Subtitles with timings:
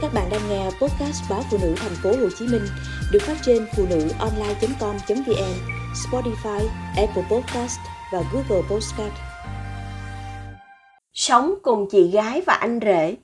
[0.00, 2.62] Các bạn đang nghe podcast báo phụ nữ thành phố Hồ Chí Minh
[3.12, 5.54] được phát trên phụ nữ online.com.vn,
[5.94, 7.78] Spotify, Apple Podcast
[8.12, 9.12] và Google Podcast.
[11.12, 13.16] Sống cùng chị gái và anh rể,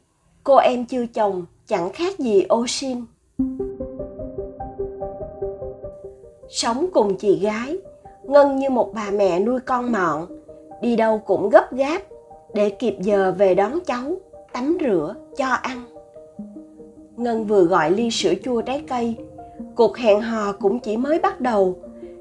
[0.45, 3.05] cô em chưa chồng chẳng khác gì ô xin.
[6.49, 7.79] Sống cùng chị gái,
[8.23, 10.27] Ngân như một bà mẹ nuôi con mọn,
[10.83, 12.03] đi đâu cũng gấp gáp
[12.55, 14.17] để kịp giờ về đón cháu,
[14.53, 15.85] tắm rửa, cho ăn.
[17.17, 19.17] Ngân vừa gọi ly sữa chua trái cây,
[19.75, 21.75] cuộc hẹn hò cũng chỉ mới bắt đầu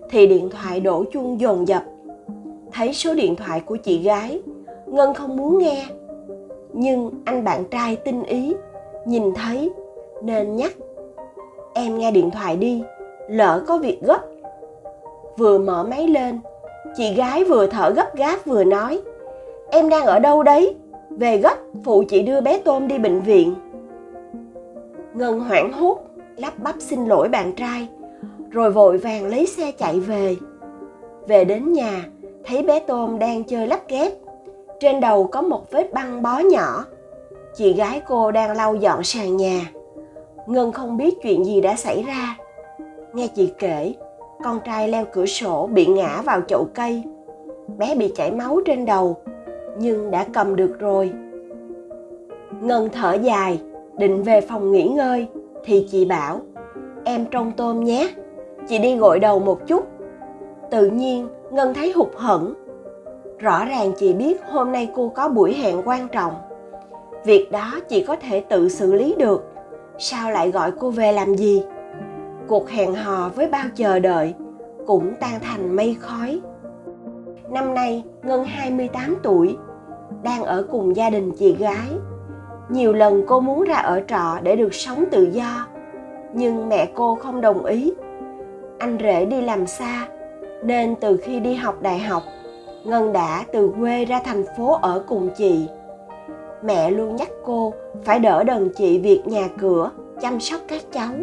[0.09, 1.83] thì điện thoại đổ chuông dồn dập.
[2.71, 4.41] Thấy số điện thoại của chị gái,
[4.87, 5.85] Ngân không muốn nghe.
[6.73, 8.53] Nhưng anh bạn trai tinh ý,
[9.05, 9.71] nhìn thấy
[10.21, 10.73] nên nhắc.
[11.73, 12.83] Em nghe điện thoại đi,
[13.29, 14.21] lỡ có việc gấp.
[15.37, 16.39] Vừa mở máy lên,
[16.95, 19.01] chị gái vừa thở gấp gáp vừa nói
[19.69, 20.75] em đang ở đâu đấy
[21.09, 23.53] về gấp phụ chị đưa bé tôm đi bệnh viện
[25.13, 25.99] ngân hoảng hốt,
[26.37, 27.87] lắp bắp xin lỗi bạn trai,
[28.51, 30.35] rồi vội vàng lấy xe chạy về.
[31.27, 32.05] Về đến nhà,
[32.45, 34.13] thấy bé tôm đang chơi lắp ghép
[34.79, 36.85] trên đầu có một vết băng bó nhỏ.
[37.55, 39.71] Chị gái cô đang lau dọn sàn nhà.
[40.47, 42.37] Ngân không biết chuyện gì đã xảy ra.
[43.13, 43.93] Nghe chị kể,
[44.43, 47.03] con trai leo cửa sổ bị ngã vào chậu cây.
[47.77, 49.17] Bé bị chảy máu trên đầu,
[49.79, 51.11] nhưng đã cầm được rồi.
[52.61, 53.59] Ngân thở dài
[53.97, 55.27] định về phòng nghỉ ngơi
[55.63, 56.41] thì chị bảo
[57.03, 58.09] em trông tôm nhé.
[58.67, 59.87] Chị đi gội đầu một chút.
[60.71, 62.53] Tự nhiên ngân thấy hụt hẫng.
[63.39, 66.33] Rõ ràng chị biết hôm nay cô có buổi hẹn quan trọng.
[67.25, 69.43] Việc đó chị có thể tự xử lý được.
[69.97, 71.63] Sao lại gọi cô về làm gì?
[72.47, 74.33] Cuộc hẹn hò với bao chờ đợi
[74.85, 76.41] cũng tan thành mây khói.
[77.49, 79.57] Năm nay Ngân 28 tuổi,
[80.23, 81.87] đang ở cùng gia đình chị gái.
[82.69, 85.67] Nhiều lần cô muốn ra ở trọ để được sống tự do,
[86.33, 87.93] nhưng mẹ cô không đồng ý.
[88.79, 90.07] Anh rể đi làm xa,
[90.63, 92.23] nên từ khi đi học đại học,
[92.83, 95.67] Ngân đã từ quê ra thành phố ở cùng chị.
[96.63, 97.73] Mẹ luôn nhắc cô
[98.03, 99.91] phải đỡ đần chị việc nhà cửa,
[100.21, 101.13] chăm sóc các cháu.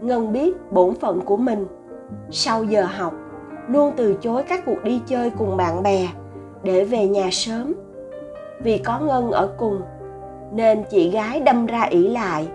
[0.00, 1.66] Ngân biết bổn phận của mình.
[2.30, 3.14] Sau giờ học,
[3.68, 6.08] luôn từ chối các cuộc đi chơi cùng bạn bè
[6.62, 7.74] để về nhà sớm
[8.62, 9.80] vì có ngân ở cùng
[10.52, 12.48] nên chị gái đâm ra ỷ lại.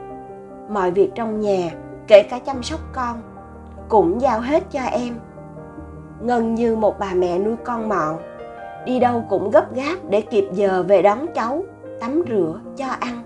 [0.70, 1.70] Mọi việc trong nhà,
[2.08, 3.22] kể cả chăm sóc con,
[3.90, 5.16] cũng giao hết cho em.
[6.22, 8.18] Ngân như một bà mẹ nuôi con mọn,
[8.86, 11.64] đi đâu cũng gấp gáp để kịp giờ về đón cháu,
[12.00, 13.24] tắm rửa cho ăn.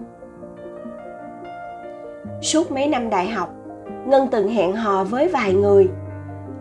[2.42, 3.50] Suốt mấy năm đại học,
[4.06, 5.90] ngân từng hẹn hò với vài người,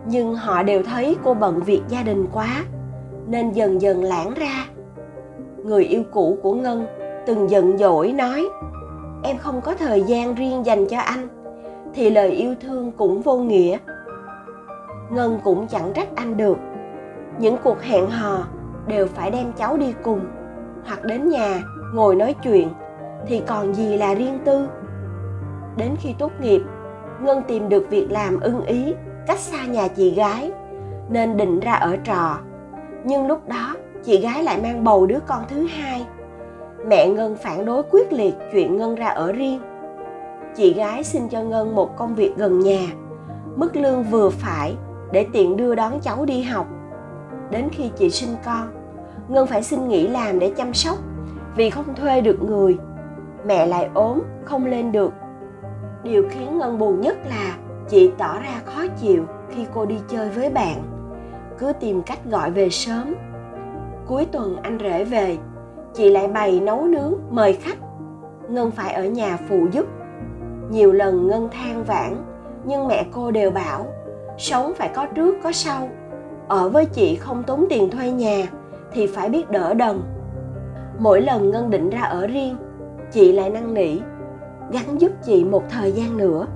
[0.05, 2.63] nhưng họ đều thấy cô bận việc gia đình quá,
[3.27, 4.65] nên dần dần lãng ra.
[5.63, 6.85] Người yêu cũ của ngân
[7.25, 8.49] từng giận dỗi nói,
[9.23, 11.27] em không có thời gian riêng dành cho anh,
[11.93, 13.77] thì lời yêu thương cũng vô nghĩa.
[15.11, 16.57] Ngân cũng chẳng trách anh được.
[17.39, 18.47] Những cuộc hẹn hò
[18.87, 20.21] đều phải đem cháu đi cùng,
[20.85, 21.61] hoặc đến nhà
[21.93, 22.69] ngồi nói chuyện,
[23.27, 24.67] thì còn gì là riêng tư.
[25.77, 26.61] Đến khi tốt nghiệp,
[27.21, 28.93] ngân tìm được việc làm ưng ý
[29.27, 30.51] cách xa nhà chị gái,
[31.09, 32.37] nên định ra ở trọ.
[33.03, 36.05] Nhưng lúc đó, chị gái lại mang bầu đứa con thứ hai
[36.87, 39.59] mẹ ngân phản đối quyết liệt chuyện ngân ra ở riêng.
[40.55, 42.87] Chị gái xin cho ngân một công việc gần nhà.
[43.55, 44.75] Mức lương vừa phải
[45.11, 46.67] để tiện đưa đón cháu đi học.
[47.49, 48.67] Đến khi chị sinh con,
[49.27, 50.97] ngân phải xin nghỉ làm để chăm sóc.
[51.55, 52.77] Vì không thuê được người,
[53.45, 55.13] mẹ lại ốm, không lên được.
[56.03, 57.57] Điều khiến ngân buồn nhất là
[57.89, 60.83] chị tỏ ra khó chịu khi cô đi chơi với bạn.
[61.57, 63.13] Cứ tìm cách gọi về sớm.
[64.07, 65.37] Cuối tuần anh rể về
[65.93, 67.77] chị lại bày nấu nướng, mời khách.
[68.49, 69.85] Ngân phải ở nhà phụ giúp.
[70.69, 72.15] Nhiều lần ngân than vãn,
[72.65, 73.85] nhưng mẹ cô đều bảo,
[74.37, 75.89] sống phải có trước, có sau.
[76.47, 78.47] Ở với chị không tốn tiền thuê nhà,
[78.91, 80.01] thì phải biết đỡ đần.
[80.99, 82.57] Mỗi lần ngân định ra ở riêng,
[83.11, 83.99] chị lại năn nỉ
[84.71, 86.47] gắn giúp chị một thời gian nữa,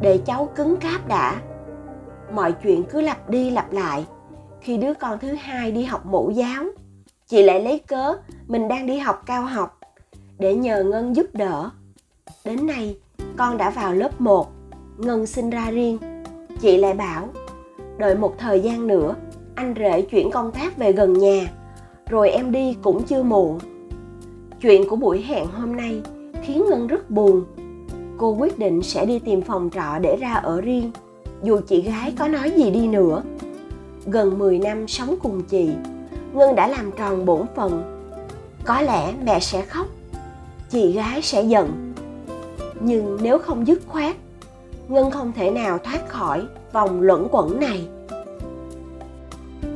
[0.00, 1.34] để cháu cứng cáp đã.
[2.32, 4.06] Mọi chuyện cứ lặp đi lặp lại.
[4.60, 6.64] Khi đứa con thứ hai đi học mẫu giáo
[7.26, 8.16] chị lại lấy cớ,
[8.46, 9.80] mình đang đi học cao học,
[10.38, 11.70] để nhờ ngân giúp đỡ.
[12.44, 12.96] Đến nay,
[13.36, 14.52] con đã vào lớp 1
[14.98, 15.98] ngân sinh ra riêng.
[16.60, 17.28] Chị lại bảo,
[17.98, 19.14] đợi một thời gian nữa,
[19.54, 21.50] anh rể chuyển công tác về gần nhà,
[22.08, 23.58] rồi em đi cũng chưa muộn.
[24.60, 26.00] Chuyện của buổi hẹn hôm nay
[26.42, 27.44] khiến ngân rất buồn.
[28.18, 30.90] Cô quyết định sẽ đi tìm phòng trọ để ra ở riêng,
[31.42, 33.22] dù chị gái có nói gì đi nữa.
[34.06, 35.70] Gần 10 năm sống cùng chị
[36.34, 38.00] ngân đã làm tròn bổn phận.
[38.64, 39.86] Có lẽ mẹ sẽ khóc,
[40.70, 41.94] chị gái sẽ giận.
[42.80, 44.16] Nhưng nếu không dứt khoát,
[44.88, 47.88] ngân không thể nào thoát khỏi vòng luẩn quẩn này.